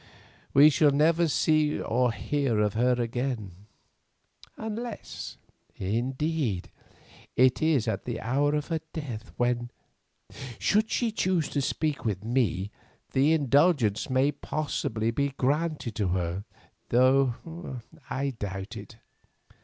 We 0.55 0.71
shall 0.71 0.89
never 0.89 1.27
see 1.27 1.79
or 1.79 2.11
hear 2.11 2.59
of 2.59 2.73
her 2.73 2.93
again, 2.99 3.67
unless, 4.57 5.37
indeed, 5.75 6.71
it 7.35 7.61
is 7.61 7.87
at 7.87 8.05
the 8.05 8.19
hour 8.19 8.55
of 8.55 8.69
her 8.69 8.79
death, 8.93 9.31
when, 9.37 9.69
should 10.57 10.89
she 10.89 11.11
choose 11.11 11.49
to 11.49 11.61
speak 11.61 12.03
with 12.03 12.23
me, 12.23 12.71
the 13.11 13.31
indulgence 13.33 14.09
may 14.09 14.31
possibly 14.31 15.11
be 15.11 15.35
granted 15.37 15.93
to 15.97 16.07
her, 16.07 16.45
though 16.89 17.35
I 18.09 18.31
doubt 18.31 18.75
it. 18.75 18.95